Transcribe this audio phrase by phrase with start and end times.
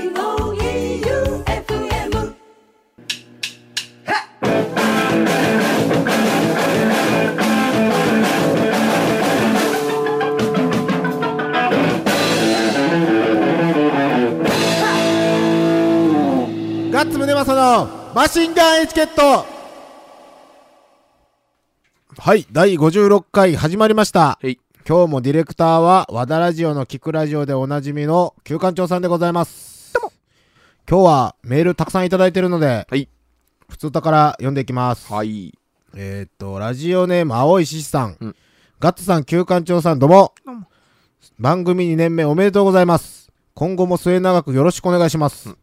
[16.91, 19.47] ガッツムネマソのマシンガンエチケット
[22.19, 24.39] はい、第56回始まりました。
[24.43, 24.59] はい。
[24.89, 29.93] 今日もディレクターは和田ラジオのキクラジオでおなじみの旧館長さんでございます。
[30.91, 33.09] 今日はメールたくさんいただいてるので、はい。
[33.69, 35.13] 普通たから読んでいきます。
[35.13, 35.57] はい。
[35.95, 38.17] えー、っと、ラジオネーム青い獅子さん。
[38.21, 38.37] うん
[38.81, 40.35] ガッツさん、旧館長さん、どうも。
[40.45, 40.67] どうも
[41.39, 43.31] 番組2年目おめでとうございます。
[43.55, 45.51] 今後も末永くよろしくお願いします。
[45.51, 45.57] うん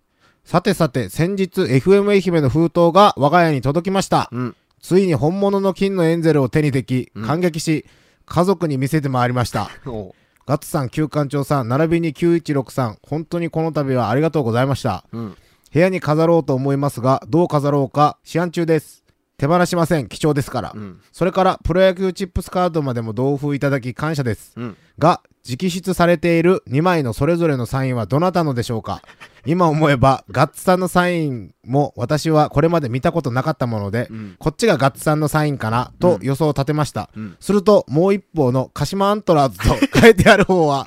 [0.45, 4.29] さてさて、先日 FM 愛媛の封筒が我が家に届きました。
[4.31, 4.55] うん。
[4.81, 7.85] ついに本物の金のエンゼルを手にでき、うん感激し、
[8.29, 9.69] 家族に見せて回りました。
[9.85, 10.15] お
[10.45, 15.03] ガッツさん、旧館長さん、並びに916さん、本当にこの度はありがとうございました。
[15.11, 15.37] うん。
[15.71, 19.03] 部屋に飾ろうと思いますが、どう飾ろうか思案中です。
[19.39, 20.07] 手放しません。
[20.07, 20.71] 貴重ですから。
[20.75, 20.99] うん。
[21.13, 24.51] それから、プロ野球チップスカードまでも同封いただき感謝です。
[24.57, 24.77] うん。
[24.99, 29.01] が、直筆されている2枚のそれぞれのサインはどなたのでしょうか
[29.45, 34.35] 今思えば、ガッツさんのサインも私はこれまで見たことなかったもので、うん。
[34.37, 37.09] こっちがガッツさんのサインかなと予想を立てました。
[37.15, 37.37] うん。
[37.39, 39.59] すると、もう一方の鹿島アントラーズ
[39.91, 40.85] と書いてある方は、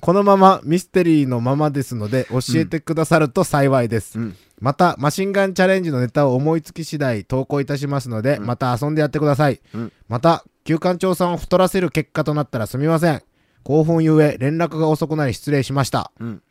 [0.00, 4.18] このままミステリーのままですので、教えてくださると幸いです。
[4.18, 4.36] うん。
[4.58, 9.60] また、マシンガンチャレンジのネタを思いつき次第投稿いたしますので、うんまた遊んでやってください。
[9.74, 13.22] うんまた、旧館長さんを太らせる結果となったらすみません。
[13.62, 16.12] 興奮ゆえ、連絡が遅くなり失礼しました。
[16.18, 16.42] うん。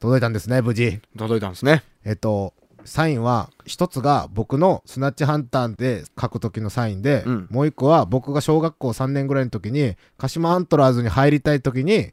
[0.00, 1.00] 届いたんですね、無事。
[1.16, 1.82] 届いたんですね。
[2.04, 12.12] えっと、サインは、一つが僕のスナッチハンターで書く時のサインで、うんもう一個は僕が小学校3年ぐらいの時に、鹿島アントラーズに入りたい時に、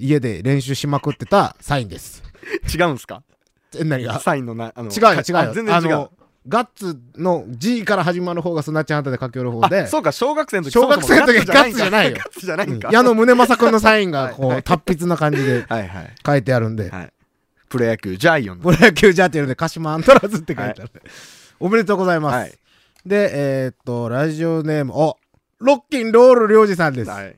[0.00, 2.22] 家で練習しまくってたサインです。
[2.74, 3.22] 違うんすか？
[3.78, 4.18] え、何が？
[4.18, 6.12] サインのな、あの、違うよ違う全然違うあの。
[6.48, 12.88] ガッツの G から始まる方がスナッチハンターで書き寄る方であ、そうか、小学生の時小学生の時ガッツじゃないよガッツじゃないんか。
[12.90, 15.66] 矢野宗正君のサインがこはいう達筆な感じで。
[16.26, 17.12] 書いてあるんで、はい。
[17.68, 18.64] プロ野球、ジャイオンの。
[18.64, 20.90] プロ野球じゃっていうので鹿島アントラーズって書いてある、
[21.60, 22.54] おめでとうございます、はい。
[23.04, 25.18] でえーっとラジオネームお
[25.58, 27.36] ロッキンロール領事さんです、はい。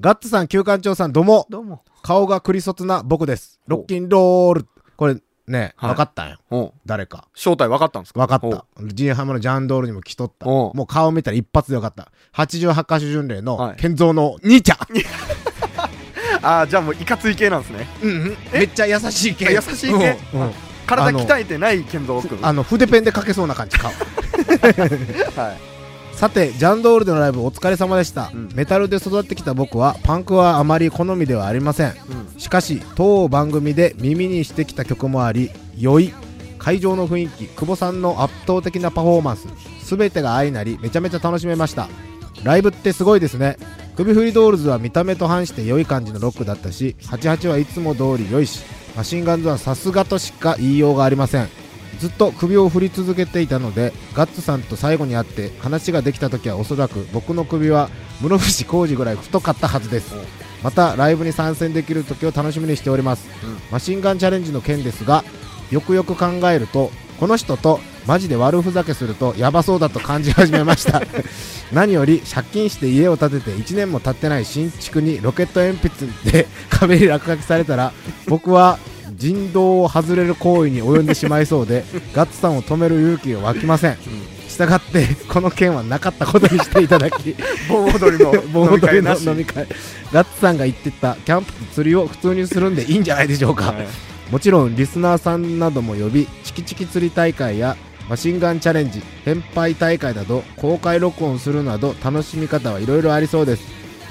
[0.00, 1.46] ガッツさん旧館長さんどうも。
[1.48, 1.84] どうも。
[2.02, 3.60] 顔がクリソツな僕です。
[3.68, 4.66] ロッキンロール。
[4.96, 5.16] これ
[5.46, 5.90] ね、はい。
[5.90, 6.38] 分かったんよ。
[6.50, 6.72] お。
[6.84, 7.28] 誰か。
[7.34, 8.26] 正体分かったんですか？
[8.26, 8.56] 分かっお。
[8.56, 10.46] たジンハマのジャンドールにも来とった。
[10.46, 12.10] もう顔見たら一発で分かった。
[12.34, 13.76] 88箇所巡礼のはい。
[13.76, 14.78] 健三の兄ちゃん。
[16.42, 17.86] あー、じゃあもういかつい系なんですね。
[18.02, 18.36] うんうん。
[18.52, 19.46] めっちゃ優しい系。
[19.46, 20.18] あ優しい系？
[20.34, 20.52] うんうん。
[20.86, 22.38] 体鍛えてない健三君。
[22.42, 23.92] あの筆ペンで描けそうな感じ顔。
[25.40, 25.73] はい。
[26.16, 28.48] さてジャンドールでのライブお疲れ様でした、うん。
[28.54, 31.90] メタルで育ってきた僕はパンクはあまり好みではありません。
[31.90, 32.40] うん。
[32.40, 36.12] しかし当番組で耳にしてきた曲もあり良い
[36.58, 39.48] 会場の雰囲気久保さんの圧倒的なパフォーマンス
[39.96, 41.88] 全てが相なりめちゃめちゃ楽しめました。
[42.42, 43.56] ライブってすごいですね。
[43.96, 48.64] 首振りドールズは見た目と反して良い感じのロックだったし88はいつも通り良いし
[48.96, 51.48] マシンガンズはさすがとしか言いようがありません
[51.98, 57.90] ずっと首を振り続けていたのでガッツさんと最後に会って話ができた時はおそらく僕の首は
[58.20, 60.14] 室伏浩二ぐらい太かったはずです。
[60.62, 63.58] またライブに参戦できる時を楽しみにしております、うん。
[63.70, 65.22] マシンガンチャレンジの件ですが
[65.70, 66.90] よくよく考えると
[67.20, 71.02] この人とマジで悪ふざけするとヤバそうだと感じ始めました。
[71.72, 77.92] 何より借金して家を建てて1年も経ってない新築にロケット鉛筆で 壁に落書きされたら
[78.26, 78.78] 僕は
[79.24, 83.96] 人道を外れる行為に及んでしまいそうで ガッツさんを止める勇気が湧きません。
[84.46, 87.34] したがってこの件はなかったことにしていただき
[87.68, 89.66] 盆踊りの盆踊りの飲み会
[90.12, 93.86] ガッツさんが言ってたキャンプと釣りを普通にするんでいいんじゃないでしょうか、はい。
[94.30, 97.76] もちろんリスナーさんなども呼びチキチキ釣り大会や
[98.08, 103.62] マシンガンチャレンジ返杯大会など公開録音するなど楽しみ方はいろいろありそうです。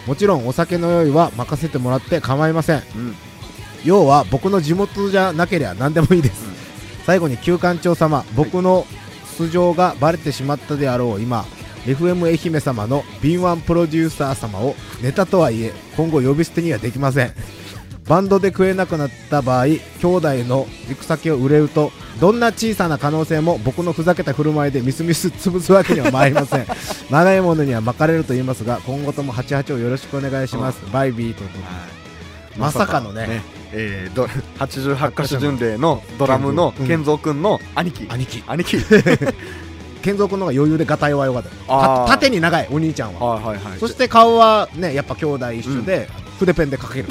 [0.08, 2.84] もちろんお酒の用意は任せてもらって構いません。
[2.96, 3.16] うん
[3.84, 6.54] 要は僕の地元じゃなければ何でもいいです、うん。
[7.06, 8.86] 最後に旧館長様僕の
[9.38, 11.46] 素性がバレてしまったであろう今
[11.86, 17.34] FM 愛媛様の敏腕プロデューサー様をネタとはいえ今後呼び捨てにはできません。
[18.08, 26.66] バンドで食えなくなった場合兄弟の行く先を売れるとどんな小さな可能性も僕のふざけた振る舞いでミスミス潰すわけには参りません。
[27.10, 31.44] 長いものには巻かれると言いますが今後とも88をよろしくお願いします、バイビーと
[32.58, 33.42] まさかのね
[33.74, 34.26] えーど
[34.60, 38.06] 88箇所巡礼のドラムのうん健三君の兄貴。
[38.10, 38.44] 兄貴。
[38.48, 38.78] 兄貴。
[40.04, 42.06] 健三君の方が余裕でガタイは良かった。
[42.08, 43.36] 縦に長いお兄ちゃんは。
[43.36, 43.80] はいはいはい。
[43.80, 46.10] そして顔はねやっぱ兄弟一緒で、
[46.40, 47.08] 筆ペンで描ける。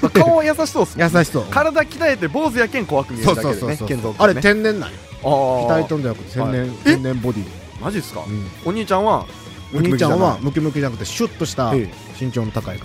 [0.00, 1.08] まあ顔は優優しそうっすね。
[1.12, 1.44] 優しそう。
[1.50, 4.14] 体鍛えて坊主やけん怖く見えそうるだけでねそうそうね。
[4.18, 6.70] あれ天然なんよ鍛えとんじゃなくて天然はい。
[6.84, 7.44] 天然ボディ。
[7.82, 8.22] マジっすか？
[8.26, 8.46] うん。
[8.64, 9.26] お兄ちゃんは
[9.74, 11.88] お兄ちゃんはムムキムキじゃなくてシュッとしたえ
[12.20, 12.80] 身長の高い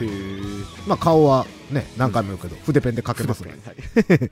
[0.88, 3.56] まあ顔はね何回も言うけど筆ペンで描けますね。
[3.66, 3.76] はい。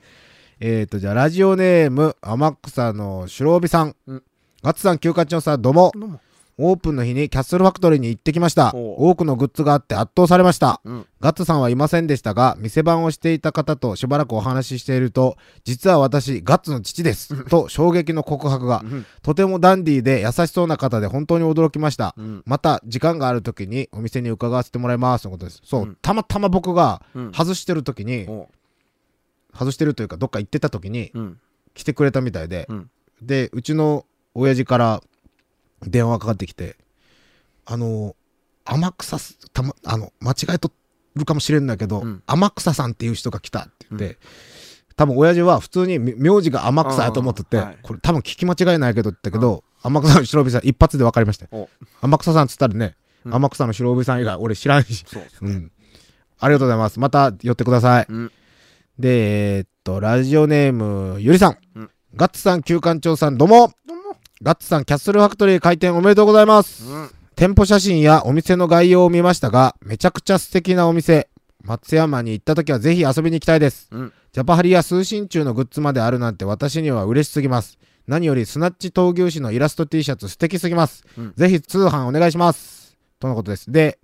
[0.58, 3.94] えーとじゃあラジオネーム天草の白帯さん。
[4.06, 4.22] うん。
[4.62, 5.92] ガッツさん休暇長さんどうも。
[5.94, 6.20] どうも
[6.58, 8.72] オープンの日にキャッスルファクトリーに行ってきました。
[8.74, 10.80] お多くのグッズがあって圧倒されました。
[10.84, 11.06] うん。
[11.20, 17.44] ガッツさんはいませんでしたが店番をしていた方としばらくお話ししていると実は私ガッツの父です。
[17.50, 19.06] と衝撃の告白がうん。
[19.22, 22.14] とてもダンディーで優しそうな方で本当に驚きました。
[22.16, 22.42] うん。
[22.46, 25.60] また時間がある時にお店に伺わせてもらいますということです。
[25.62, 25.98] そう、うん。
[26.00, 27.32] たまたま僕がうん。
[27.32, 28.48] 外してる時にお
[29.52, 31.38] 外してるというかどっか行ってた時にうん。
[31.74, 32.90] 来てくれたみたいで、うん。
[33.20, 35.02] でうちの親父から
[35.82, 36.76] 電話かかってきて
[37.64, 38.16] あの
[38.64, 40.70] 天草すたまあの間違えと
[41.16, 42.22] るかもしれんだけど、うん。
[42.26, 44.18] 天草さんっていう人が来たって言って、
[44.96, 47.78] 多分親父は普通にみ名字が天草やと思ってて、はい。
[47.82, 51.50] これ多分聞き間違いないけどって言ったけど、天草の白帯さん一発で分かりましたよ。
[51.52, 51.68] お。
[52.02, 53.34] 天草さんっつったらね、うん。
[53.34, 55.72] 天草の白帯さん以外俺知らんし、そううん、
[56.38, 57.00] ありがとうございます。
[57.00, 58.06] また寄ってください。
[58.08, 58.32] うん。
[58.98, 61.58] で、えーっと、ラジオネーム、ゆりさん。
[61.74, 61.90] うん。
[62.14, 63.72] ガッツさん、旧館長さん、どうも。
[63.86, 63.95] どうも
[64.42, 66.84] ガッツさん、キャッスルファクトリー開店おめでとうございます。
[66.90, 71.28] うん店舗写真やお店の概要を見ましたが、めちゃくちゃ素敵なお店。
[71.62, 73.88] 松山に行った時はぜひ遊びに行きたいです。
[73.90, 77.78] うんジャパハリや通信中のグッズまであるなんて私には嬉しすぎます。
[78.06, 81.04] 何よりスナッチ闘牛士のイラスト T シャツ素敵すぎます。
[81.18, 82.96] うんぜひ通販お願いします。
[83.20, 83.70] とのことです。
[83.70, 83.98] で、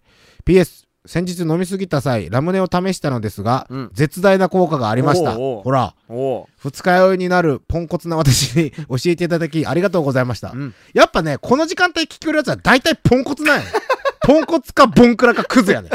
[0.46, 3.90] PS、先日飲みすぎた際、ラムネを試したのですが、うん。
[3.92, 5.36] 絶大な効果がありました。
[5.36, 5.62] おうおう。
[5.64, 10.52] ほら、お二日酔いになるポンコツな私に教えていただき ありがとうございました。
[10.52, 10.74] うん。
[10.94, 13.64] やっぱね、この時間帯聞くやつは大体ポンコツなんや。
[13.64, 13.70] ね
[14.24, 15.90] ポンコツかボンクラかクズやね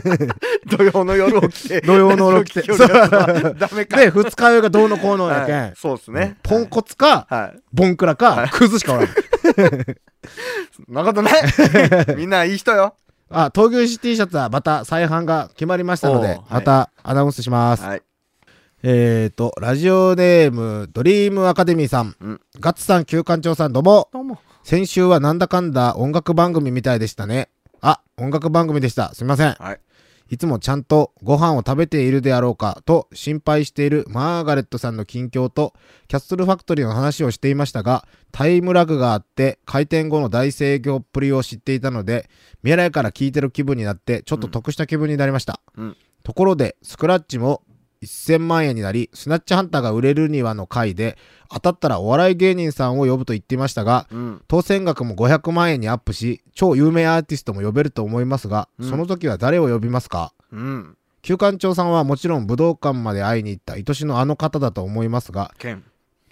[0.68, 1.80] 土曜の夜起きて。
[1.80, 2.68] 土曜の夜起きて。
[2.68, 3.96] ラジオ聞きよるやつはダメか。
[3.96, 5.58] で、二日酔いがどうのこうのやけん。
[5.58, 5.72] はい。
[5.74, 6.36] そうですね。
[6.42, 7.58] ポンコツか、はい。
[7.72, 9.06] ボンクラか、クズしかおらん。
[9.08, 11.34] そんなことない。
[12.18, 12.96] みんないい人よ
[13.30, 17.84] あ、闘牛士 T シャツはまた再販が決まりましたのでまたアナウンスします。
[17.84, 18.02] はい
[18.86, 22.14] えーと、ラジオネーム、ドリームアカデミーさん。
[22.20, 24.10] うんガッツさん、旧館長さん、どうも。
[24.12, 27.48] どうも先週はなんだかんだ音楽番組みたいでしたね。
[27.80, 29.14] あ、音楽番組でした。
[29.14, 29.54] すみません。
[29.54, 29.80] はい
[30.30, 35.74] いつもちゃんとご飯を食べているであろうかと心配しているマーガレットさんの近況と
[36.08, 42.28] キャッスルファクトリーの話をしていましたがタイムラグがあって開店後の大盛況っぷりを知っていたので
[42.62, 45.96] 未来から聞いてる気分になってちょっと得した気分になりました、うん。
[46.22, 47.62] ところでスクラッチも
[48.04, 51.18] 1000万円になりスナッチハンターが売れるにはの回で
[51.50, 54.42] 当たったらお笑い芸人さんを呼ぶと言っていましたがうん。
[54.48, 58.90] 当選額も500万円にアップし超有名アーティストも呼べると思いますが、うん。
[58.90, 60.32] その時は誰を呼びますか？
[60.52, 60.96] うん。
[61.22, 65.52] 旧館長さんはもちろん武道館まで会いに行った愛しのあの方だと思いますが、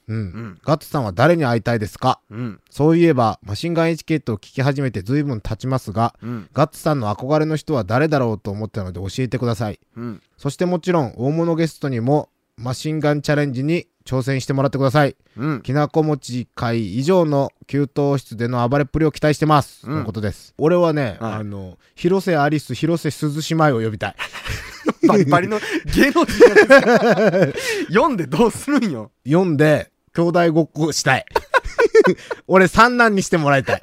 [0.09, 0.17] うん。
[0.17, 0.59] うん。
[0.65, 2.21] ガッツさんは誰に会いたいですか？
[2.31, 2.61] うん。
[2.71, 6.49] そういえばマシンガンエチケットを聞き始めて随分経ちますがうん。
[6.53, 9.79] ガッツさんの憧れの人は誰だろうと思ったので教えてください。
[9.97, 10.23] うん。
[10.37, 15.15] そしてもちろん大物ゲストにもマシンガンチャレンジに挑戦してもらってください。
[15.37, 15.63] うん。
[15.63, 20.53] きなこ餅会以上の給湯室での暴れっぷりを期待してます、のことです。
[20.59, 21.33] 俺はね、はい。
[21.35, 24.15] あの広瀬アリス広瀬鈴姉妹を呼びたい。
[25.07, 25.61] バリバリの
[25.95, 27.89] 芸能人じゃないですか？
[27.95, 29.13] 読んでどうするんよ？
[29.25, 31.25] 読んで兄弟ごっこしたい。
[32.47, 33.83] 俺三男にしてもらいたい。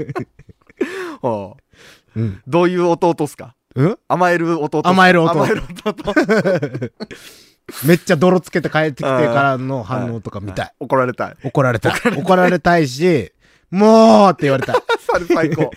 [1.20, 1.56] ほ
[2.16, 2.20] う。
[2.20, 3.54] うん、どういう弟っすか？
[3.74, 5.30] うん、甘える弟甘える弟。
[5.32, 6.14] 甘える弟。
[7.86, 11.36] めっちゃ泥つけて帰ってきてからの反応とか見たい、怒られたい。
[11.44, 11.92] 怒られたい。
[12.16, 12.88] 怒られたい。
[12.88, 13.32] し
[13.70, 14.76] もうって言われたい。
[15.00, 15.70] それ最高。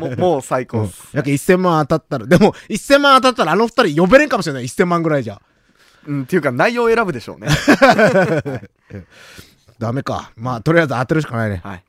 [0.00, 1.16] もうもう最高っす。
[1.16, 4.64] やけ1000万当たったらでも1000万当たったらあの二人呼べれんかもしれない。
[4.64, 5.40] 1000万ぐらいじゃ
[6.06, 7.48] うんっていうか内容を選ぶでしょうね。
[9.78, 10.32] ダメか。
[10.36, 11.60] まあとりあえず当てるしかないね。
[11.64, 11.84] はい。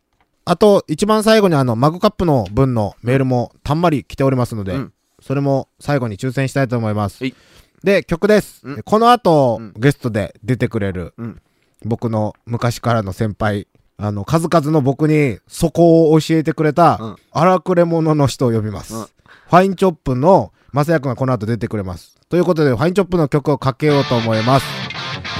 [0.45, 4.93] あと、一番最後にあの、マグカップの分のメールもたんまり来ておりますので、うん。
[5.21, 7.23] それも最後に抽選したいと思います。
[7.23, 7.35] はい。
[7.83, 8.61] で、曲です。
[8.63, 8.83] うん。
[8.83, 9.73] この後、うん。
[9.77, 11.41] ゲストで出てくれる、うん。
[11.85, 17.15] 僕の昔からの先輩、あの、数々の僕にそこを教えてくれた、うん。
[17.31, 18.95] 荒くれ者の人を呼びます。
[18.95, 19.01] うん。
[19.03, 22.17] ファインチョップの、まさやくんがこの後出てくれます。
[22.29, 24.65] ということで、ファインチョップの曲をかけようと思います。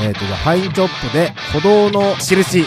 [0.04, 2.66] えっ、と、じゃあ、ファインチョップで、歩道の印。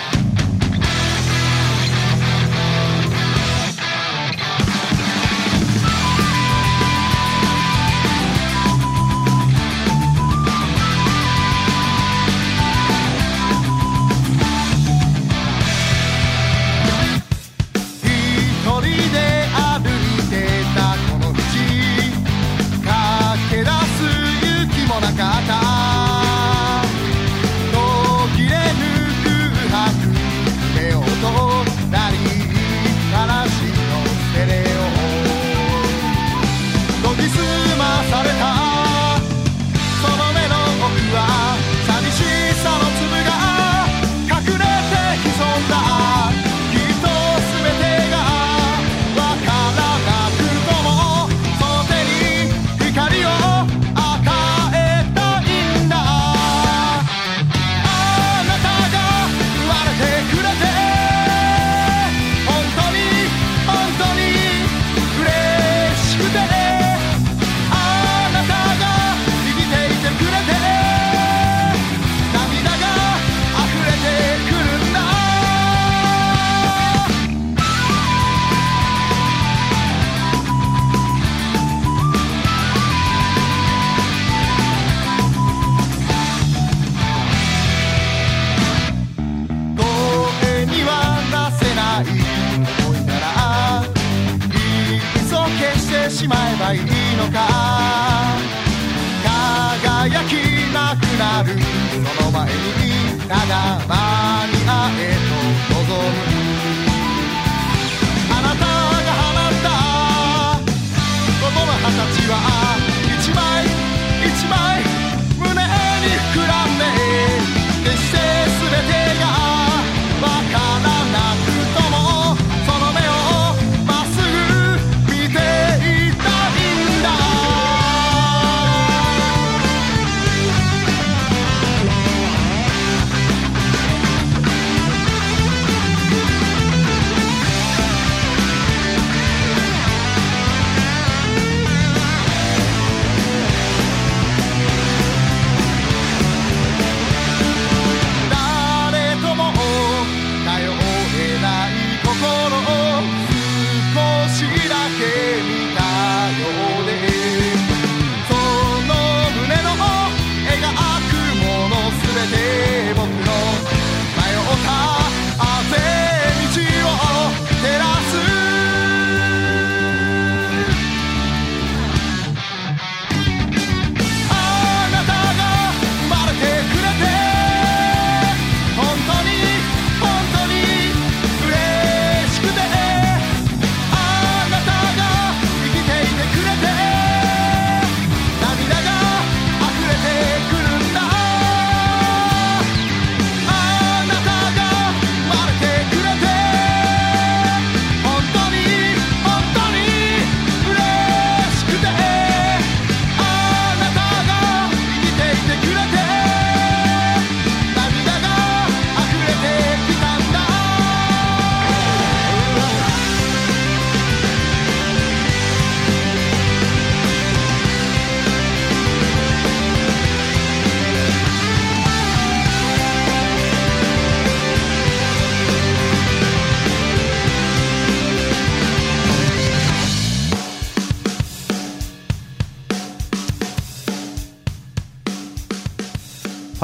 [103.36, 104.03] nada más.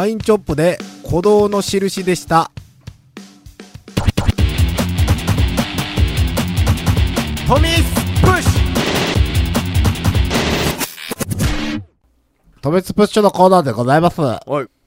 [0.00, 2.50] ファインチョップで鼓動の印でした。
[7.47, 11.83] トミスプッシュ
[12.62, 14.23] トミスプッシュのコーナーでございます。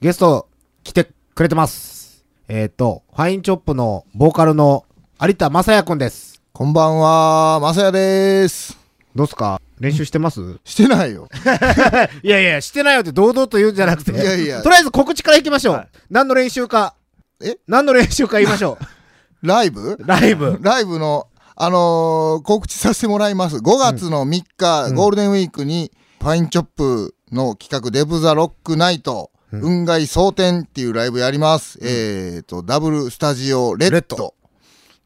[0.01, 0.49] ゲスト
[0.83, 2.25] 来てくれてます。
[2.47, 4.87] えっ、と、ファインチョップのボーカルの
[5.21, 6.41] 有田正也くんです。
[6.53, 8.79] こんばんは、まさやです。
[9.15, 9.61] どうっすか？
[9.79, 10.59] 練習してます？
[10.63, 11.27] してないよ。
[12.23, 14.11] いやいや、してないよって堂々と言うんじゃなくて。
[14.11, 15.75] いやいやとりあえず告知からいきましょう。
[15.75, 16.95] はい何の練習か。
[17.41, 17.57] え？
[17.67, 18.77] 何の練習か言いましょ
[19.41, 19.93] ライブ？
[19.93, 19.97] う。
[20.05, 20.57] ライブ。
[20.61, 23.57] ライブの、あのー告知させてもらいます。
[23.57, 31.77] 5月の3日、うんゴールデンウィークに、ファインチョップの企画、デブ・ザ・ロック・ナイト、うん雲外蒼天っていうライブやります。
[31.83, 34.33] えっ、と、ダブルスタジオレッド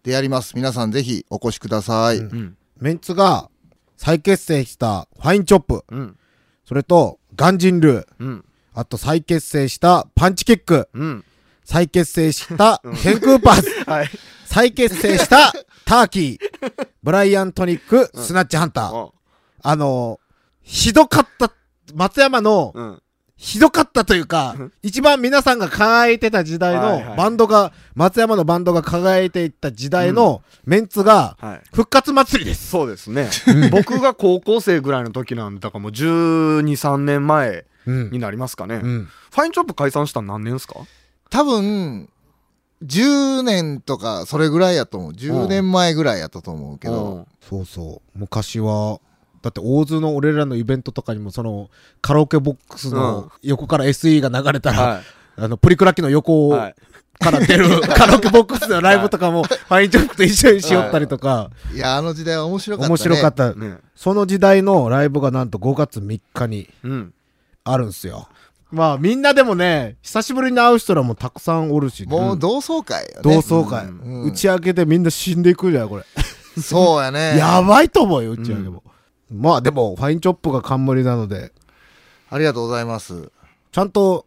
[0.03, 0.53] でやります。
[0.55, 2.17] 皆さんぜひお越しください。
[2.17, 2.57] うんうん。
[2.79, 3.49] メンツが
[3.97, 5.83] 再結成したファインチョップ。
[5.89, 6.17] うん。
[6.65, 8.05] それと、ガンジンルー。
[8.19, 8.45] うん。
[8.73, 10.87] あと再結成したパンチキック。
[10.93, 11.25] うん。
[11.65, 13.67] 再結成した天空パス。
[13.89, 14.09] はい。
[14.45, 15.51] 再結成した
[15.83, 16.87] ターキー。
[17.03, 18.93] ブライアントニック、スナッチハンター。
[18.93, 19.13] お
[19.63, 21.51] あのー、ひどかった、
[21.93, 23.01] 松山の、うん。
[23.39, 31.61] ひどかったというか、一番皆さんが輝いてた時代のバンドが、松山のバンドが輝いていった時代のメンツが、はい。
[31.71, 32.67] 復活祭りです。
[32.67, 33.29] そうですね。
[33.71, 38.79] 僕が高校生ぐらいの時なんで、だからもう12、3年前うんになりますかね。
[38.79, 39.07] フうん。
[39.31, 40.79] ァインチョップ解散したの何年ですか？
[41.29, 42.09] 多分、
[42.83, 45.11] 10年とか、それぐらいやと思う。
[45.11, 47.27] 10年前ぐらいやったと思うけど。
[47.47, 48.19] そうそう。
[48.19, 48.99] 昔は、
[49.47, 51.69] だって大津の俺らのイベントとかにもその
[52.01, 55.01] カラオケボックスうんの横から SE が流れたら、は
[55.37, 56.57] あのプリクラ機の横い。
[56.57, 56.75] はい。
[57.19, 62.91] から出る カラオケボックスのライブとかもファインチョップと一緒にしよったりとか、いや、あの時代は面白かったね。
[62.91, 63.53] 面白かった。
[63.55, 63.77] ね。
[63.95, 67.13] その時代のライブがなんと5月3日にうん。
[67.63, 68.27] あるんすよ。
[68.69, 73.21] まあみんなでもね、久しぶりに会う人らもたくさんおるし、ね、もう同窓会よね。
[73.23, 76.03] 同窓会、うん打ち上げでみんな死んでいくじゃん、これ。
[76.61, 77.37] そうやね。
[77.39, 78.83] やばいと思うよ、打ち上げも。
[79.31, 81.51] まあでも、ファインチョップが冠なので、
[82.29, 83.31] ありがとうございます。
[83.71, 84.25] ちゃんと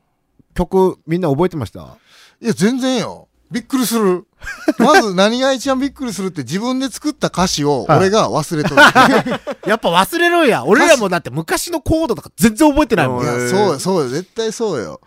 [0.54, 1.96] 曲みんな覚えてました？
[2.40, 3.28] いや、全然よ。
[3.50, 4.26] びっくりする。
[4.78, 8.76] まず何が一番びっくりするって自分で作った歌詞をはい俺が忘れとる。
[9.66, 10.64] やっぱ忘れるんや。
[10.64, 13.24] 俺らもだって昔のコードとか全然覚えてないもん。
[13.24, 14.08] いや、そうよ、そうよ。
[14.08, 15.00] 絶対そうよ。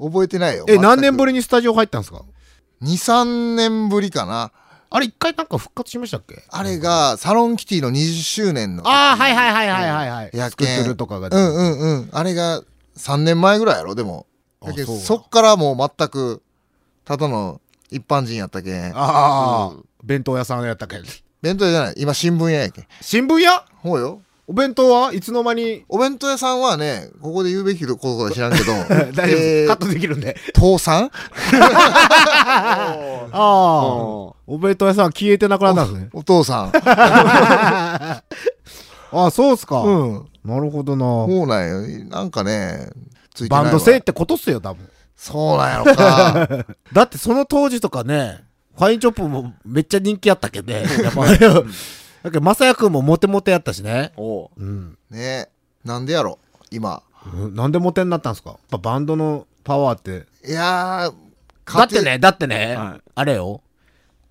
[0.00, 0.64] 覚えてないよ。
[0.68, 2.22] え、何年ぶりりにスタジオ入ったんですか
[2.82, 4.52] ?2、3年ぶりかな。
[4.90, 6.42] あれ一回なんか復活しましたっけ？
[6.48, 8.88] あれが、サロンキティの20周年の。
[8.88, 10.30] ああ、はいはいはいはいはいはい。
[10.32, 11.28] やスクートルとかが。
[11.28, 12.08] うんうんうん。
[12.10, 12.62] あれが
[12.96, 14.26] 3年前ぐらいやろ、でも。
[14.62, 16.42] あだけどそっからもう全く、
[17.04, 18.92] ただの一般人やったけん。
[18.96, 21.00] ああ、弁当屋さんやったっけ
[21.42, 21.94] 弁当屋じゃない。
[21.98, 22.86] 今新聞屋やけん。
[23.00, 23.64] 新聞屋？
[23.76, 24.22] ほうよ。
[24.50, 25.84] お弁当はいつの間に？
[25.90, 28.72] お弁当屋さんはね、ここで言うべきことか知らんけど、
[29.12, 30.38] 大丈夫えーカットできるんで。
[30.56, 31.10] 倒産？
[31.60, 33.38] ああ。
[33.84, 36.08] おお弁当屋さんは消えてなくなったんですね。
[36.14, 36.72] お父さん。
[36.80, 38.22] あ
[39.12, 39.82] あ、そうっすか。
[39.82, 40.26] うん。
[40.44, 41.04] なるほどな。
[41.04, 42.04] そうなんよ。
[42.06, 42.88] なんかね、
[43.34, 44.88] ついてないわバンド制ってことっすよ、多分。
[45.14, 46.48] そうなんやろか。
[46.94, 48.44] だってその当時とかね、
[48.78, 50.84] ファインチョップもめっちゃ人気あったけどね。
[51.02, 51.26] やっぱ。
[52.22, 54.12] だけど、まさやくんもモテモテやったしね。
[54.16, 54.98] おうん。
[55.10, 55.48] ね
[55.84, 56.38] なんでやろ、
[56.70, 57.02] 今。
[57.34, 58.50] うんなんでモテになったんですか？
[58.50, 60.26] やっぱバンドのパワーって。
[60.48, 63.60] いやー、だってね、だってね、はいあれよ。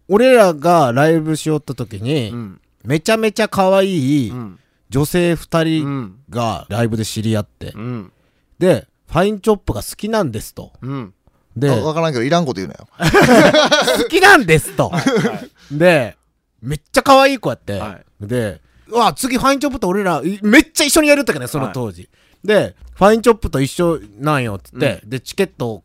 [0.10, 2.61] 俺らがライブしよった時に、うん。
[2.83, 4.59] めちゃめちゃ可愛いうん。
[4.90, 6.16] 女性二う人ん。
[6.29, 8.11] がライブで知り合って、うん。
[8.57, 10.72] で、ファインチョップが好きなんですと。
[10.81, 11.14] うん。
[11.57, 12.88] で、わわからんけど、いらんこと言うなよ。
[14.01, 14.92] 好きなんですと。
[15.72, 16.16] で、
[16.68, 17.80] めっちゃ可愛い子やって。
[17.80, 22.10] はで、うわ、次ファインチョップと俺ら、いめっちゃ一緒にやるったけどね、その当時。
[22.44, 25.84] で、ファインチョップと一緒なんよって言って、で、チケットを、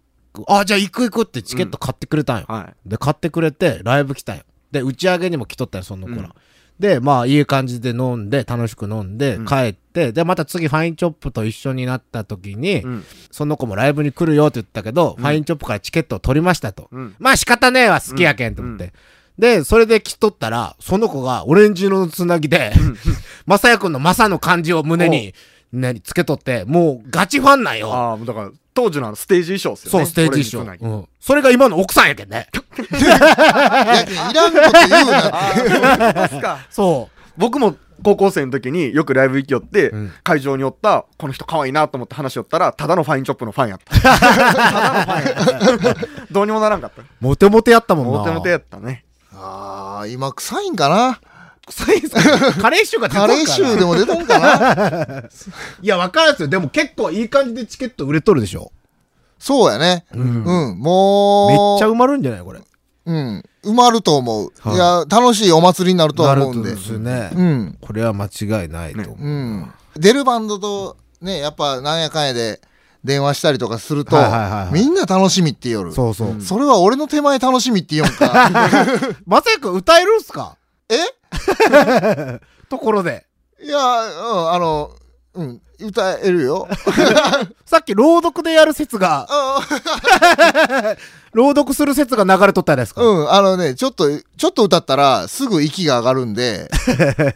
[0.49, 2.47] あ、じゃあ行く行くってチケット買ってくれたんよ。
[2.49, 2.89] はい。
[2.89, 4.45] で、買ってくれて、ライブ来たんよ。
[4.73, 6.35] で、打ち上げにも来とったんよ、その子ら。
[6.79, 13.05] で、まあ、いい感じで飲んで、楽しく飲んで、うん帰って、で、また次、ファインチョップと一緒になった時に、うん。
[13.31, 16.89] その子もライブに来るよって言ったけど、ファインチョップからチケットを取りましたと。
[16.91, 17.15] うん。
[17.19, 18.93] まあ仕方ねえわ、好きやけんと思って。
[19.39, 22.73] で、それで来とったら、その子がオレンジ色のつなぎで、
[23.47, 25.35] まさやくんのまさの漢字を胸に、
[25.73, 27.93] ね、つけとって、もうガチファンなんよ。
[27.93, 30.05] ああ、だから、当時のあのステージ衣装っすよね。
[30.07, 30.87] そう、ステージ衣装。
[30.87, 31.09] うん。
[31.21, 32.49] それが今の奥さんやけんね。
[32.79, 33.17] いや、
[34.31, 36.39] いらんこと言うなって。
[36.71, 47.05] そ僕も高校生の時によくライブ行きよって、うん会場におったこの人可愛いなと思って話しよったらただのファインチョップのファンやった ただのファンやった どうにもならんかったう。
[47.21, 48.19] モテモテやったもんな。
[48.19, 51.21] モテモテやったねあー、今臭いんかな？
[51.67, 52.53] 臭いっすか？
[52.61, 55.25] カレー臭が出とカんからレー臭でも出とんかな？
[55.83, 56.49] いや、わからんっすよ。
[56.49, 58.73] でも結構いい感じでチケット売れとるでしょ。
[59.39, 60.05] そうやね。
[60.15, 60.79] うんうん。
[60.79, 61.49] もう。
[61.51, 62.61] めっちゃ埋まるんじゃないこれ。
[63.07, 63.45] うん。
[63.65, 64.53] 埋まると思う。
[64.61, 66.81] はいいや、楽しいお祭りになるとは思うんでなると。
[66.81, 67.31] ですね。
[67.35, 67.79] うん。
[67.81, 69.17] これは間違いないと思う。
[69.21, 69.73] うん。
[69.97, 72.61] 出るバンドと、ね、やっぱなんやかんやで
[73.05, 75.93] 電話したりとかするとはいはいはいは、いみんな楽しみって言る。
[75.93, 76.41] そうそう。
[76.41, 78.51] それは俺の手前楽しみって言うんか。
[79.27, 80.57] まさやくん歌えるんすか？
[80.89, 80.97] え？
[82.69, 83.27] ところで。
[83.63, 84.91] いや、うん、あの、
[85.35, 86.69] うん、歌えるよ。
[87.67, 89.27] さっき朗読でやる説が、
[91.33, 93.03] 朗読する説が流れとったじゃないですか。
[93.03, 96.71] うん、あのね、ちょっと、ちょっと歌ったらすぐ息が上がるんで、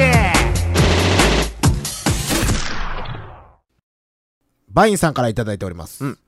[4.70, 6.04] バインさんからいただいております。
[6.04, 6.20] うん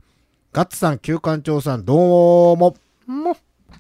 [0.53, 2.75] ガッツさん、旧館長さん、どうも。
[3.07, 3.37] も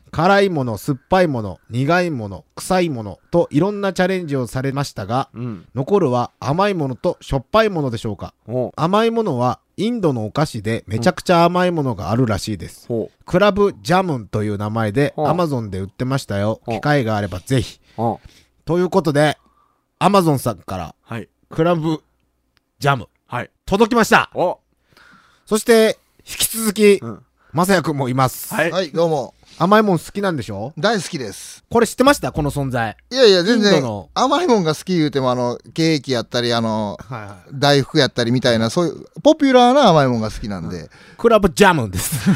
[0.09, 5.67] 辛いもの、酸っぱいもの、苦いもの、臭いものといろんなチャレンジをされましたが、うん。
[5.75, 12.85] 残るは甘いものとしょっぱいものでしょうかほ甘いものはインドのお菓子でめちゃくちゃ甘いものがあるらしいです。
[12.85, 12.87] う。
[12.87, 16.61] ほクラブジャムンという名前でアマゾンで売ってましたよ。
[16.67, 17.79] 機会があればぜひ。
[18.65, 19.37] ということで、
[19.97, 20.93] アマゾンさんからう。
[21.01, 21.29] はい。
[21.49, 22.03] クラブ
[22.79, 23.49] ジャムはい。
[23.65, 24.29] 届きました。
[24.35, 24.59] お
[25.45, 27.25] そして、引き続きう、ん。
[27.51, 28.53] まさやくんもいます。
[28.53, 28.71] はい。
[28.71, 29.33] はい、どうも。
[29.63, 30.73] 甘いもん好きなんでしょ？
[30.75, 31.63] 大好きです。
[31.69, 32.31] これ知ってました？
[32.31, 32.97] この存在。
[33.11, 37.51] いやいや、全然の、甘いもんが好き言うても、あの、ケーキやったり、あの、はいはい。
[37.53, 42.27] 大福やったりみたいな、そういう、ポピュラーな甘いもんが好きなんで、クラブジャムンです。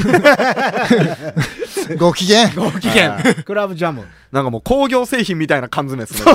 [1.98, 2.50] ご機嫌。
[2.50, 3.18] ご機嫌。
[3.44, 4.06] クラブジャムン。
[4.32, 6.32] なんかもう工業製品みたいな缶詰ですね。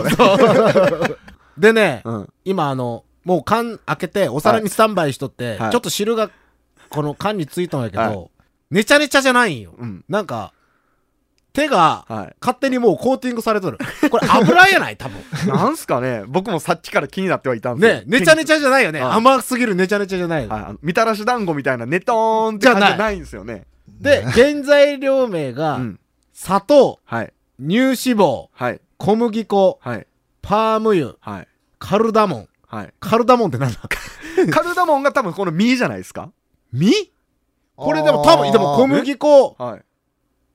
[1.57, 2.29] でね、うん。
[2.45, 6.31] 今あの、もう缶開けてお皿にスタンバイしとって、はいちょっと汁が
[6.89, 8.31] この缶についたんやけど、はい
[8.73, 9.73] ねちゃねちゃじゃないんよ。
[9.79, 10.05] うん。
[10.09, 10.53] なんか、
[11.53, 12.37] 手がはい。
[12.41, 13.79] 勝手にもうコーティングされとる。
[14.11, 14.97] これ油やない？
[14.97, 15.21] 多分。
[15.47, 16.23] なんすかね？
[16.29, 19.01] 僕もさっきから気になってはいたんでね、ねちゃねちゃじゃないよね。
[19.01, 20.47] はい甘すぎるねちゃねちゃじゃない。
[20.47, 23.67] はいみたらし団子みたいなネトーンって感じじゃないんですよね。
[23.89, 26.01] で、原材料名が、うん。
[26.33, 27.33] 砂糖、はい。
[27.61, 28.81] 乳脂肪、はい。
[28.97, 30.07] 小麦粉、はい。
[30.41, 31.49] パーム油、はい。
[31.79, 32.49] カルダモン。
[32.67, 32.95] はい。
[33.01, 33.79] カルダモンってなんだ？
[34.51, 36.31] カルダモンが多分この実じゃないですか？
[36.73, 37.13] 実？
[37.77, 39.83] これでも多分、でも小麦粉、はい。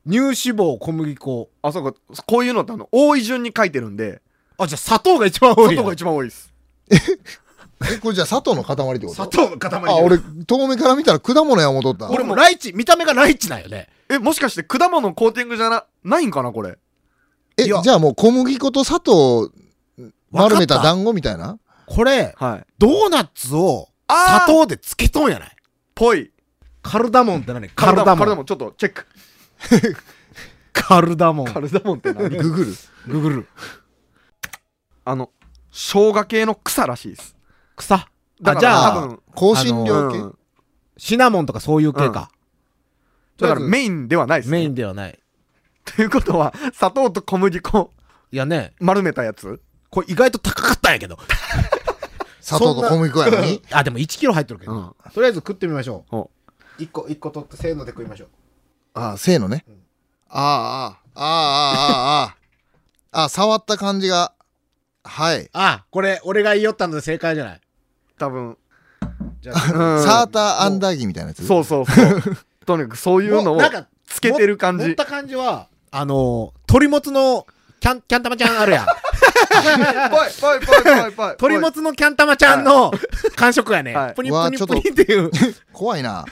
[0.08, 1.50] 乳脂肪、小麦粉。
[1.62, 2.00] あ、そうか。
[2.26, 4.22] こういうのってあの、多い順に書いてるんで、
[4.58, 5.70] あ、じゃあ砂糖が一番多い。
[5.70, 6.54] 砂糖が一番多いです。
[6.92, 9.14] え、これじゃあ砂糖の塊ってこと？
[9.14, 12.10] 砂糖の塊あ、俺、遠目から見たら果物や思っとった。
[12.10, 13.90] 俺もライチ、見た目がライチなんよね。
[14.10, 16.78] え、もしかして果物コーティングじゃな、ないんかなこれ？
[17.58, 19.52] え、じゃあもう小麦粉と砂糖
[20.32, 21.58] 丸めた団子みたいな？
[21.88, 22.66] これ、はい。
[22.78, 25.50] ドーナツを砂糖でつけとんやない？
[25.96, 26.32] ぽい。
[26.82, 27.68] カルダモンって何？
[27.70, 28.18] カルダモン。
[28.18, 29.06] カルダモン、ちょっとチェック。
[30.74, 31.46] カルダモン。
[31.46, 32.30] カルダモンって何？
[32.30, 32.74] ググる。
[33.08, 33.48] ググる。
[35.04, 35.32] あの、
[35.72, 37.36] 生姜系の草らしいです。
[37.76, 38.08] 草？
[38.42, 40.38] じゃあ、香辛料系、うん
[40.98, 42.32] シナモンとかそういう系か。
[43.38, 44.60] だからメインではないですね。
[44.60, 45.20] メインではない。
[45.84, 47.92] ということは、砂糖と小麦粉
[48.32, 49.62] いやね、丸めたやつ？
[49.90, 51.20] これ意外と高かったんやけど。
[52.40, 53.62] 砂糖と小麦粉やのに？
[53.72, 54.72] あ、でも1キロ入ってるけど。
[54.72, 56.30] うんとりあえず食ってみましょおう。
[56.82, 58.30] 1個、一個取ってせーので食いましょう。
[58.96, 59.64] ああ、せーのね。
[60.30, 62.36] ああ、ああ、ああ、ああ、
[63.22, 64.32] ああ、 触った感じが、
[65.04, 65.50] はい。
[65.54, 67.62] あ、これ、俺が言いよったので正解じゃない？
[68.18, 68.58] 多分。
[69.42, 72.22] じゃあ、うんサーターアンダーギーみたいなやつそうそうそう。
[72.66, 74.96] とにかくそういうのをなんか、つけてる感じ持っ。
[74.96, 77.46] た感じは、あのー、鳥もつの
[77.80, 78.86] キャン、キャン玉ちゃんあるやん。
[80.12, 81.36] ぽいぽいぽいぽいぽい。
[81.38, 82.92] 鳥もつのキャン玉ちゃんの
[83.36, 83.94] 感触やね。
[83.96, 85.32] はいプニプニプニっていう。
[85.74, 86.26] 怖いな。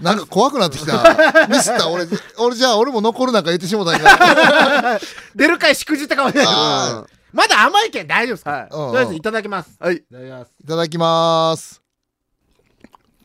[0.00, 1.46] なんか怖くなってきた。
[1.48, 1.88] ミスった。
[1.88, 2.06] 俺、
[2.38, 5.00] 俺じゃあ俺も残るなんか言ってしもたんや。
[5.34, 6.54] 出るかいしくじったかもしれない。
[6.54, 8.66] あまだ甘いけん大丈夫ですか？
[8.70, 9.70] とりあえずいただきます。
[9.78, 9.96] はい。
[9.96, 10.50] いただきます。
[10.64, 11.82] いただきます。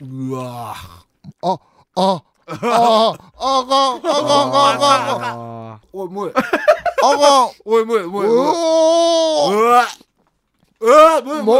[0.02, 0.76] うわ
[1.42, 1.60] あ、
[1.96, 5.32] あ、あ、あ、あ、あ、あ、あ、あ、
[5.74, 6.42] あおい、もう、あ、
[7.04, 8.36] あ、おい、もう、もう、う。
[9.66, 9.88] わ
[10.80, 11.54] うわもう、も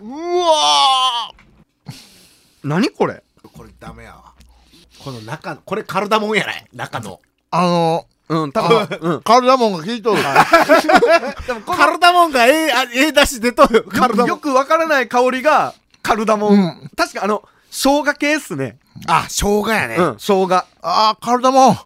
[0.00, 1.32] う、うわ
[2.64, 3.22] 何これ
[3.52, 4.34] これダメやわ。
[4.98, 7.20] この中、これカルダモンやない中の。
[7.50, 8.98] あの、うん、多分。
[9.00, 9.22] うん。
[9.22, 10.22] カルダモンが効いとる。
[11.66, 13.86] カルダモンがええ、ええ出し出とる。
[14.26, 16.90] よくわからない香りがカルダモン。
[16.96, 18.78] 確かあの、生姜系っすね。
[19.06, 19.96] あ、生姜やね。
[19.96, 20.64] うん、生姜。
[20.82, 21.72] あー、カルダモン。
[21.72, 21.78] あ、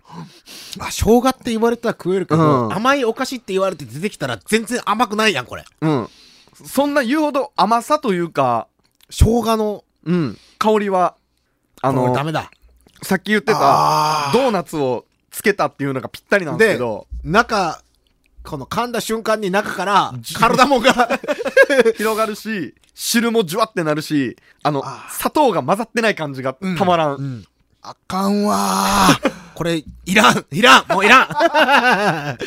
[0.91, 5.65] 生姜って言われたら食えるけど、うん甘いお菓子って言われて出てきたら全然甘くないやん、これ。
[5.81, 6.09] うん。
[6.65, 8.67] そんな言うほど甘さというか、
[9.11, 11.15] 生姜の、うん、香りは、
[11.81, 12.51] あのダ、メだ。
[13.03, 17.81] さっき言ってた、ドーナツをつけたっていうのがぴったりなんですけど、中、
[18.49, 21.21] この噛んだ瞬間に中からカルダモンが、
[21.97, 27.17] 広がるし、汁もじゅわってなるし、あの、砂糖が混ざってない感じがたまらん。
[27.17, 27.45] うん
[27.81, 29.33] あかんわー。
[29.55, 32.39] これ、いらんいらんもういらん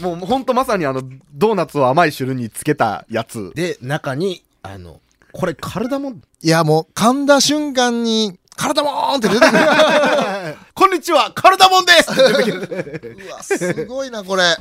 [0.02, 1.02] もうほんとまさにあの、
[1.34, 3.52] ドーナツを甘い汁につけたやつ。
[3.54, 5.00] で、中に、あの、
[5.32, 9.58] これカルダモン、いや、もう、噛んだ瞬間に、カルダモーンって出てくる。
[10.74, 14.56] こんにちはカルダモンですって出てくるうわ、すごいな、これ。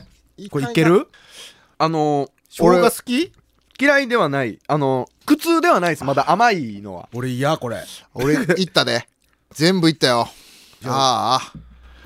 [0.49, 1.07] これいける？
[1.77, 3.31] あの、生姜俺好き？
[3.79, 4.59] 嫌いではない。
[4.67, 6.03] あの、苦痛ではないです。
[6.05, 7.09] まだ甘いのは。
[7.13, 7.83] 俺嫌これ。
[8.13, 9.07] 俺、 いったで。
[9.51, 10.29] 全部いったよ。
[10.85, 11.53] ああ。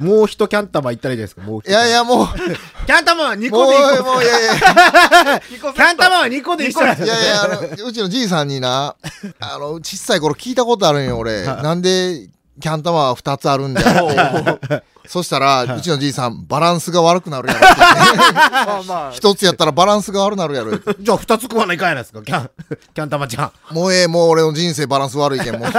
[0.03, 2.27] もう一キャン玉いったらいいじゃないですか、もう一いやいや、もう、
[2.87, 8.95] キャン玉は2もう、個でいいもう、いやいや、 キャン玉は2個で一緒だいやいや、あの、うちのじいさんにな、
[9.41, 11.43] あの、小さい頃聞いたことあるんよ、俺。
[11.43, 12.29] なんで、
[12.59, 14.59] キャン玉は2つあるんだよ。
[15.07, 18.33] そしたら、うちのじいさん、バランスが悪くなるやろって言って。
[18.51, 20.95] まあまあ、一つやったらバランスが悪くなるやろって。
[20.99, 22.49] じゃあ2つ食わないかんやないですか、キャン、
[22.93, 23.51] キャン玉ちゃん。
[23.71, 25.71] もうええ、もう俺の人生バランス悪いけん、もう。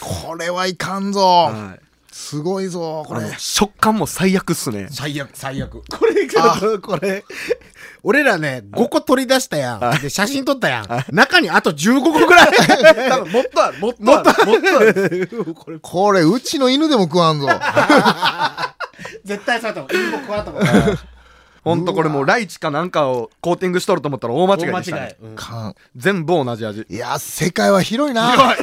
[0.00, 1.20] これはいかんぞ。
[1.20, 1.85] はい
[2.18, 3.20] すごいぞ、これ。
[3.36, 4.88] 食感も最悪っすね。
[4.90, 5.82] 最悪、最悪。
[5.90, 7.24] これ、これ、
[8.02, 10.00] 俺らね、5個取り出したやん。
[10.00, 10.86] で、写真撮ったやん。
[11.14, 12.48] 中にあと15個ぐらい。
[13.10, 15.28] 多分もっとある、もっとある、もっとある。
[15.54, 17.48] これ、これ、うちの犬でも食わんぞ。
[19.22, 20.06] 絶対そうだと思う。
[20.08, 20.98] 1個食わんと思う。
[21.66, 25.16] ほんとこれもうライチかなんかをコーティングしとると思ったら大間違いでしたね。
[25.20, 25.36] うん。
[25.96, 26.86] 全部同じ味。
[26.88, 28.54] いや、世界は広いな。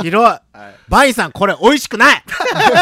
[0.00, 0.38] 広い。
[0.88, 2.24] バイさん、これ美味しくない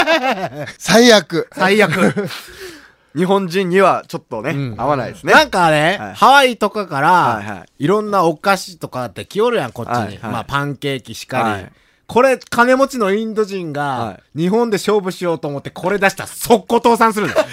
[0.78, 1.50] 最悪。
[1.56, 2.28] 最悪。
[3.16, 5.32] 日本人にはちょっとね、ん合わないですね。
[5.32, 9.94] なんかね、はいハワイとかから、はいはいいろんなお菓子とかって来よるやん、こっちに。
[9.94, 11.42] はいはいまあ、パンケーキしかり。
[11.42, 11.72] はい
[12.08, 17.46] これ、金持ちのインド人はが、日本で勝負しようと思って、これ出したら速攻倒産するんだよ。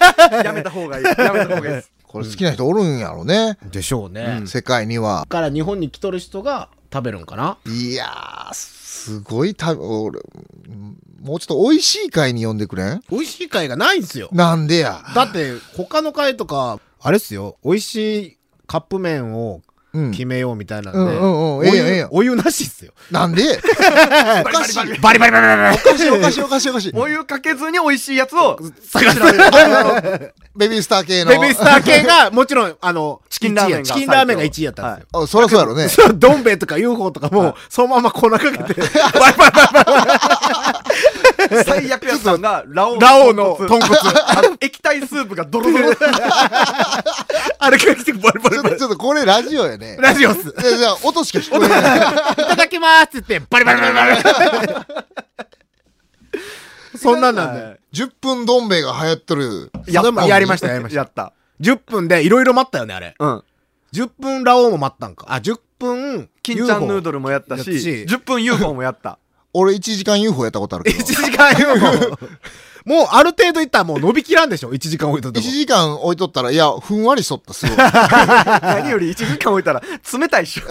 [0.44, 1.04] やめた方がいい。
[1.18, 1.92] やめた方がいいです。
[2.06, 3.56] これ好きな人おるんやろね。
[3.70, 4.42] でしょうね。
[4.46, 5.26] 世界にはだ。
[5.26, 7.56] から日本に来とる人が食べるんかな？
[7.66, 10.20] いやー、すごいた、俺、
[10.68, 13.02] うんもうちょっと美味しい会に呼んでくれん？
[13.10, 14.28] 美味しい会がないんすよ。
[14.32, 15.02] なんでや？
[15.14, 19.62] だって、他の会とか、あれっすよ、美味しいカップ麺をうん。
[20.12, 21.56] 決めようみたいなんで、うんうんうん。
[21.58, 22.92] お湯お湯なしっすよ。
[23.10, 23.42] なんで？
[24.40, 24.98] おかしい。
[25.00, 26.92] バリバリバリバリバリおかしいおかしいおかしいおかしい。
[26.94, 31.30] お湯かけずに美味しいやつを、探してベビースター系の。
[31.30, 35.22] ベビースター系が、もちろん、あの、チキンラーメンが1位やチキンラーメンが1位やったんですよ。
[35.22, 35.88] あそりゃそうやろね。
[35.88, 40.59] そうどん兵衛とか UFO とかも、そのまま粉かけて、バリバリバリ
[41.64, 43.96] 最悪やったんが、ラオウラオウの豚骨。
[44.26, 45.90] あの 液体スープがドロドロ。
[47.58, 48.96] あれかけてバリバリバリちょっと、。
[48.96, 49.96] これラジオやね。
[49.98, 50.48] ラジオっす。
[50.48, 51.78] いやじゃあ、音しか聞こえない。
[51.78, 51.80] い
[52.34, 54.20] ただきますって言って、バリバリバリバリ。
[56.98, 57.76] そんなんなんだよ。
[57.92, 59.72] 10分どん兵衛が流行ってる。
[59.86, 60.98] ややりました、やりました。
[60.98, 61.32] やった。
[61.60, 63.14] 10分でいろいろ待ったよね、あれ。
[63.18, 63.42] うん。
[63.92, 65.26] 10分ラオウも待ったんか。
[65.28, 69.18] あ、10分、金ちゃんヌードルもやったし、やったし10分 UFO もやった。
[69.52, 71.04] 俺1時間 UFO やったことあるけど1。
[71.04, 72.18] 時間 UFO。
[72.84, 75.50] もうある程度いったらもう伸びきらんでしょ ?1 時間置いとって1も。
[75.50, 77.76] 時間置いとったら、いや、ふんわりしとった、すごい。
[77.76, 79.82] 何より1時間置いたら
[80.12, 80.62] 冷たいっしょ。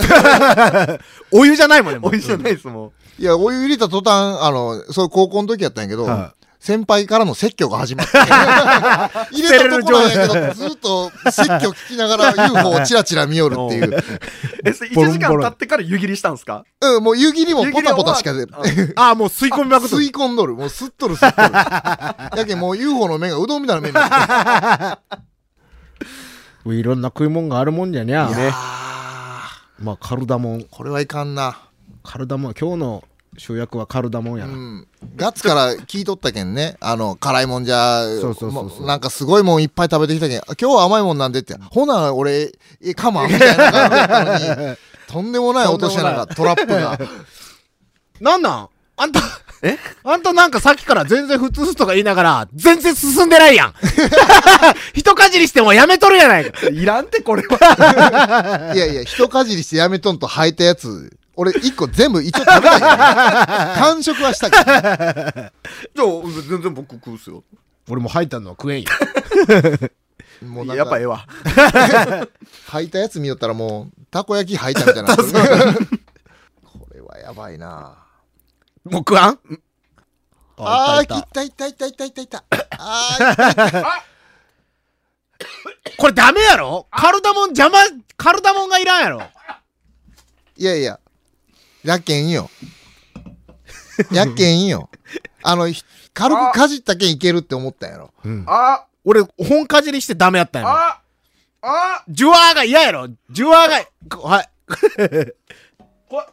[1.32, 8.18] お湯じゃないもんね、もう美味しいじゃないですもいや、お湯入れた途端、あの、そう高校の時やったんやけど、は先輩からの説教が始まって。
[9.32, 13.90] 入れたとこなんやけど、ずっと説教聞きながら UFO をチラチラ見よるっていう。
[13.98, 14.04] う。
[14.66, 16.66] え、それ1ボロンボロン時間経ってから湯切りしたんですか？
[16.82, 18.94] うん、もう湯切りもポタポタしか出る。
[18.98, 20.54] ああ、もう吸い込みまくっ吸い込んどる。
[20.56, 21.50] もう吸っとる吸っとる。
[22.38, 25.20] やけんもう UFO の麺がうどんみたいな麺になって
[26.76, 28.26] いろんな食い物があるもんじゃにゃ。
[28.28, 28.34] る。
[28.34, 28.54] いやー
[29.82, 30.66] まあ、カルダモン。
[30.70, 31.58] これはいかんな。
[32.04, 32.54] カルダモン。
[32.54, 33.04] 今日の
[33.38, 34.54] 主役はカルダモンやな。
[34.54, 34.88] うん。
[35.16, 36.76] ガッツから聞いとったけんね。
[36.82, 41.56] あの、辛いもんじゃ、そうそうそうそうもなんかすごいもんいっぱい食べてきたけん、あ今日は甘いもんなんでって。
[41.72, 44.76] ほな、俺、え、かまんみたいな
[45.08, 47.00] とんでもない落とし穴が、トラップが。
[48.20, 48.70] なんなん？
[48.98, 49.22] あんた、
[49.62, 49.78] え？
[50.04, 53.74] あんたなんかさっきから全然普通とか言いながら、全然進んでないやん。
[54.94, 56.68] 一かじりしてもやめとるやないか。
[56.68, 58.74] いらんってこれは。
[58.76, 62.80] いやいや、一かじりしてやめとんと吐いたやつ、俺一個全部一応食べない、
[63.80, 64.64] 完食はしたけど。
[64.64, 64.82] じゃあ
[66.50, 67.44] 全然僕食うっすよ。
[67.90, 68.90] 俺も吐いたのは食えんよ。
[70.44, 71.26] も うやっぱええわ。
[72.68, 75.16] 吐いたやつ見よったらもうたこ焼き吐いたみたいな。
[75.16, 75.24] こ
[76.94, 77.96] れはやばいな。
[78.84, 79.40] もう食わん？
[80.58, 81.66] ああいったいった。
[81.68, 82.44] いったいったいったいった
[82.78, 84.04] ああいったいった。
[85.98, 86.86] これダメやろ？
[86.92, 87.78] カルダモン邪魔
[88.18, 89.22] カルダモンがいらんやろ？
[90.58, 91.00] いやいや
[91.84, 92.50] やっけんいいよ。
[94.12, 94.90] やっけんいいよ。
[95.44, 98.12] あの、ひ軽くかじったけんいけるって思ったんやろ。
[98.48, 100.76] あ、俺、本かじりしてダメやったんやろ。
[100.76, 101.02] あ、
[101.62, 104.50] あ、ジュワーが嫌やろジュワーが、こはい。
[106.10, 106.24] こ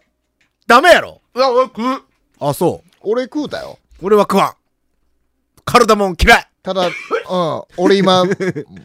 [0.67, 2.03] ダメやろうわ、俺食う。
[2.41, 2.91] あ、そう。
[3.01, 3.79] 俺食うたよ。
[4.03, 4.55] 俺は食わん。
[5.65, 6.93] カルダモン嫌いただ、うん、
[7.77, 8.25] 俺今、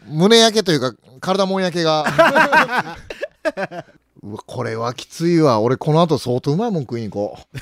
[0.06, 2.04] 胸焼けというか、体もん焼けが。
[4.22, 5.60] うわ、これはきついわ。
[5.60, 7.58] 俺この後相当うまいもん食いに行こう。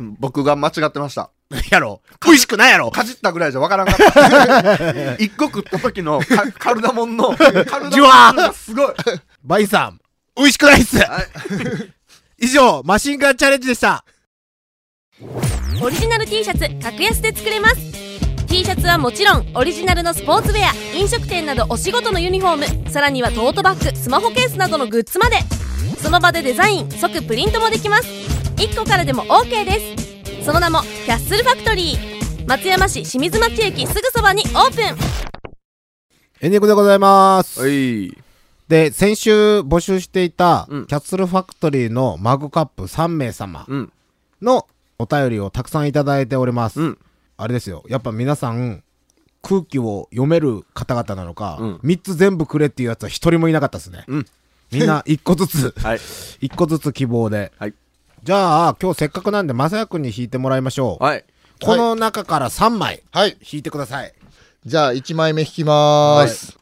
[0.18, 1.30] 僕が間違ってました。
[1.70, 5.14] やろ美味しくないやろかじったぐらいじゃわからんかった。
[5.22, 8.94] 一個食った時のカカルダモンの、 カルダモンジュワーがすごい。
[9.44, 10.00] バイさん、
[10.36, 10.98] 美味しくないっす
[12.38, 14.04] 以上、マシンガンチャレンジでした。
[15.82, 18.05] オリジナル T シャツ格安で作れます
[18.66, 25.36] シャツはもちろんオリジナルのスポーツウェア飲食店などお仕事のユニフォームさらにはトートバッグスマホケースなどのグッズまで
[26.02, 28.08] その場でデザイン即プリントもできます
[28.56, 29.96] 1個からでも OK で
[30.40, 34.84] すその名もキャッスルファクトリー松山市清水町駅すぐそばにオープン
[36.40, 37.60] エンディングでございます。
[37.60, 38.14] はい。
[38.68, 43.92] で、先週募集していた、うんキャッスルファクトリーのマグカップ3名様うん。
[44.42, 44.66] の
[44.98, 46.80] お便りをたくさんいただいております。
[46.80, 46.98] うん。
[47.36, 47.84] あれですよ。
[47.88, 48.82] やっぱ皆さん、
[49.42, 54.04] 空気を読める方々なのか、うん3つ全部くれっていうやつは一人もいなかったですね。
[54.08, 54.26] うん
[54.72, 55.98] みんな 1個ずつ、はい。
[55.98, 57.52] 1個ずつ希望で。
[57.58, 57.74] はい。
[58.24, 61.04] じゃあ、今日せっかくなんで、まさやくんに引いてもらいましょう。
[61.04, 61.24] はい。
[61.62, 63.36] この中から3枚、はい。
[63.40, 64.12] 引いてください。
[64.64, 66.58] じゃあ、1枚目引きまーす。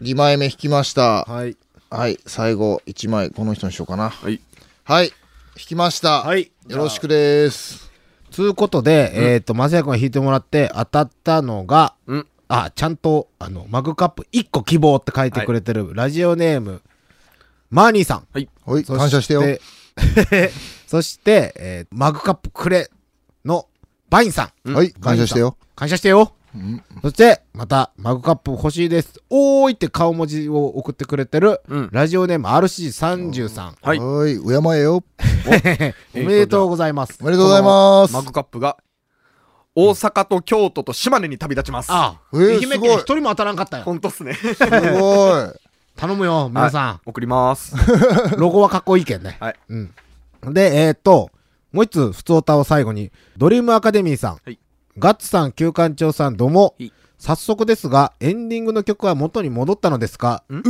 [0.00, 1.24] 2枚目引きました。
[1.24, 1.56] はい。
[1.90, 2.18] はい。
[2.26, 4.08] 最後、1枚、この人にしようかな。
[4.08, 4.40] はい。
[4.84, 5.12] はい。
[5.58, 6.22] 引きました。
[6.22, 7.91] はいよろしくです。
[8.32, 12.26] つうことで、えっ、と、まさやくんが引いてもらって、当たったのが、うん。
[12.48, 16.82] あ、ちゃんと、あの、マグカップ1個希望って書いてくれてる、ラジオネーム、
[17.70, 18.26] マーニーさん。
[18.32, 18.48] はい。
[18.84, 19.42] そ感謝してよ。
[20.86, 22.90] そして、えーマグカップくれ
[23.44, 23.66] の
[24.10, 24.72] バインさん。
[24.74, 24.92] はい。
[24.92, 25.56] 感謝してよ。
[25.74, 26.34] 感謝してよ。
[27.02, 29.20] そして、また、マグカップ欲しいです。
[29.30, 33.72] おーいって顔文字を送ってくれてる、うんラジオネーム RC33。
[33.80, 33.98] はい。
[33.98, 34.38] はい。
[34.38, 35.02] 敬えよ。
[36.14, 37.18] おめでとうございます。
[37.20, 38.12] おめでとうございます。
[38.12, 38.76] マグカップが、
[39.74, 41.88] 大阪と京都と島根に旅立ちます。
[41.90, 43.84] あ、えー愛媛すごい県一人も当たらんかったよ。
[43.84, 44.34] ほんとっすね。
[44.34, 45.48] すごい。
[45.96, 47.00] 頼むよ、皆さん。
[47.06, 47.74] 送ります。
[48.36, 49.36] ロゴはかっこいいけんね。
[49.40, 49.56] はい。
[49.70, 49.94] うん。
[50.52, 51.30] で、えーっと、
[51.72, 54.32] もう一つ、普通歌を最後に、ドリームアカデミーさん。
[54.32, 54.58] はい
[54.98, 56.74] ガッツさん、旧館長さん、どうも。
[56.78, 56.92] はい。
[57.16, 60.44] 早速ですが、エンディングの曲は元に戻ったのですか？
[60.50, 60.58] ん。
[60.58, 60.62] う、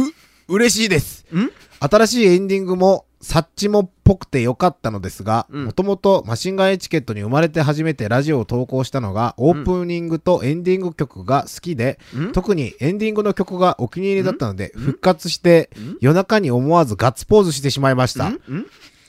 [0.48, 1.26] 嬉しいです。
[1.34, 1.50] ん？
[1.80, 5.64] 新しいエンディングも、サッチモっぽくてよかったのですが、うん。
[5.64, 12.30] もともとマシンガンエチケットに生まれて初めてラジオを投稿したのが、オープニングとエンディング曲が好きで、ん？
[12.30, 15.68] 特にエンディングの曲がお気に入りだったので、復活して、
[16.00, 18.30] 夜中に思わずガッツポーズしてしまいました。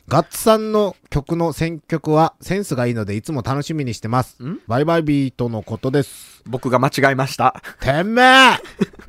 [0.08, 4.60] ガッツさんの曲の選曲はセンスがいいのでいつも楽しみにしてますん？
[4.68, 6.44] バイバイビートのことです。
[6.46, 7.62] 僕が間違えました。
[7.80, 8.58] てめえ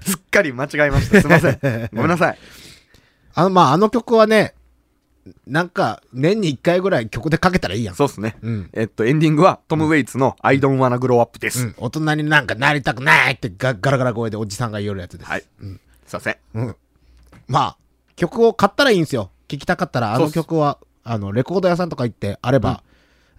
[0.02, 1.20] すっかり間違えました。
[1.20, 1.58] すいません。
[1.92, 2.38] ごめんなさい。
[3.34, 4.54] あの、まあ、あの曲はね、
[5.46, 7.94] なんか、年に1回ぐらい曲でかけたらいいやん。
[7.96, 8.36] そうっすね。
[8.42, 8.70] うん。
[8.72, 11.64] えっと、エンディングはトム・ウェイツの I don't wanna grow up です。
[11.64, 11.74] うん。
[11.78, 15.30] 大人になんかなりたくないってガガラガラ声でおじさんが言うやつです。
[15.30, 15.44] はい。
[15.60, 15.80] うん。
[16.06, 16.36] すいません。
[16.54, 16.76] うん。
[17.48, 17.76] まあ、
[18.14, 19.30] 曲を買ったらいいんですよ。
[19.48, 22.82] 聴きたかったら、あの曲は、あの、レコード屋さんとか行ってあれば、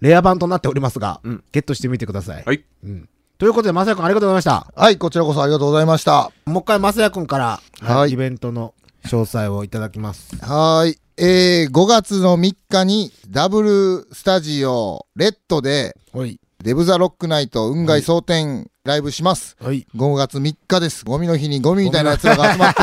[0.00, 2.44] レア版となっておりますが、うんゲットしてみてください。
[2.44, 2.64] はい。
[2.84, 3.08] うん。
[3.38, 4.72] ということで、まさやくんありがとうございました。
[4.74, 6.30] はい、こちらこそありがとうございました。
[6.46, 10.36] もう一回、まさやくんから、はいイベントの詳細をいただきます。
[10.36, 10.98] はーい。
[11.18, 16.38] えー、5月の3日にダブルスタジオレッドではい。
[16.62, 19.56] デブザロックナイト雲外蒼天ライブします。
[19.60, 19.86] はい。
[19.94, 21.04] 5月3日です。
[21.04, 22.74] ゴミの日にゴミみたいな奴らが集まっ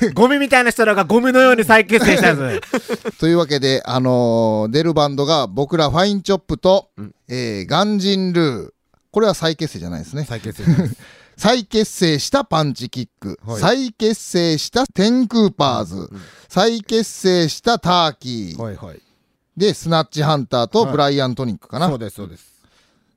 [0.00, 2.60] て、 ゴミみたいな人らがゴミのように再結成したやつ。
[3.18, 8.70] というわけで、あのー出るバンドが僕らファインチョップと、うんえー、ガンジンルー。
[9.10, 10.26] これは再結成じゃないですね。
[10.28, 10.96] 再結成です。
[11.36, 13.38] 再結成したパンチキック。
[13.44, 16.10] はい再結成したテンクーパーズ。
[16.48, 18.60] 再結成したターキー。
[18.60, 19.00] はいはい。
[19.56, 21.88] で、スナッチハンターとはいブライアントニックかな。
[21.88, 22.55] そうです、そうです。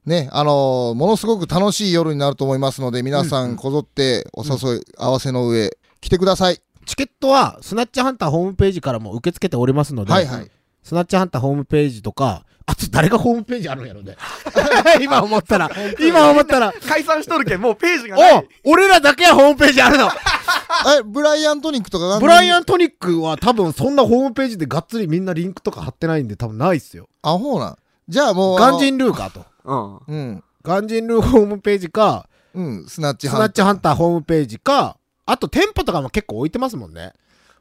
[0.09, 6.59] ね、あのーものすごく楽しい夜になると思いますので、皆さんこぞってお誘い合わせの上、来てください。
[6.87, 10.51] チケットは、スナッチハンターホームページからも受け付けておりますので、はいはい。
[10.81, 14.17] スナッチハンターホームページとか、あと誰がホームページあるんやろね。
[14.99, 18.47] 今思ったら、今思ったら、解散しとるけん、もうページがない。
[18.65, 20.07] お俺らだけはホームページあるの
[20.97, 27.09] え、ブライアントニックとかブライアントニックは多分そんなホームページでがっつりみんなリンクとか貼ってないんで多分ないっすよ。
[27.21, 27.77] アホなん。
[28.07, 29.45] じゃあもう、ガンジンルーかと。
[29.69, 30.15] うん。
[30.15, 30.43] うん。
[30.63, 37.13] ガンジンルーホームページか、うん、スナッチスハンナッチハンターホームページか、あと店舗とかも結構置いてますもんね。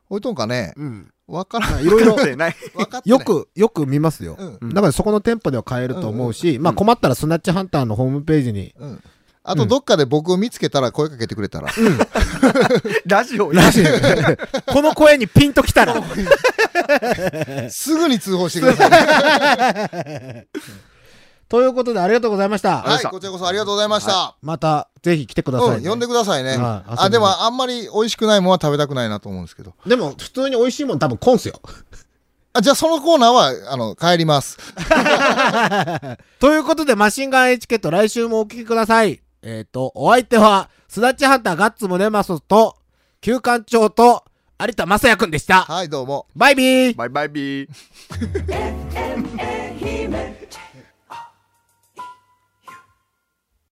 [0.08, 0.72] 置いとんかね？
[0.76, 1.12] うん。
[1.26, 1.82] わからん。
[1.82, 2.56] いろいろ分かってない。
[2.74, 3.24] わかってないよ。
[3.24, 4.36] く、よく見ますよ。
[4.38, 4.70] うん。
[4.70, 8.74] だからそこの店舗では買えると思うし、まあ困ったらスナッチハンターのホームページに。
[8.78, 9.02] うん。
[9.44, 11.68] あと、どっかで僕を見つけたら声かけてくれたら。
[13.06, 13.84] ラジオらしい
[14.66, 15.94] この声にピンときたら。
[17.70, 20.46] すぐに通報してください。
[21.48, 22.82] ということでありがとうございました。
[22.82, 24.36] はい、こちらこそありがとうございました。
[24.42, 26.56] またぜひ来てください、うん、呼んでくださいね。
[26.58, 29.74] あ、でもあんまり美味しくないもんは食べたくないなと思うんですけど。
[29.86, 31.60] でも普通に美味しいもん多分コンすよ。
[32.52, 34.58] あ、じゃあそのコーナーは、あの、帰ります。
[36.40, 39.20] ということでマシンガンエチケット来週もお聞きください。
[39.42, 42.76] えっ、と、お相手は、スナッチハンターガッツムネマソと、
[43.20, 44.24] 旧館長と、
[44.60, 45.62] 有田正也くんでした。
[45.62, 46.26] はい、どうも。
[46.34, 47.68] バイビーバイバイビー。